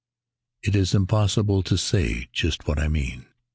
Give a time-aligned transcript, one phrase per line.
[0.63, 3.27] It is impossible to say just what I mean!